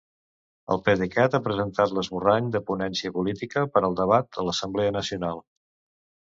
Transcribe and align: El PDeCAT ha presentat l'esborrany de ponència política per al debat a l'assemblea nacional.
El 0.75 0.79
PDeCAT 0.85 1.35
ha 1.37 1.41
presentat 1.47 1.93
l'esborrany 1.97 2.47
de 2.55 2.61
ponència 2.69 3.13
política 3.19 3.67
per 3.77 3.85
al 3.91 3.99
debat 4.01 4.41
a 4.41 4.47
l'assemblea 4.49 4.97
nacional. 4.99 5.45